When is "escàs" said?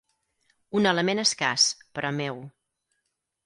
1.25-1.67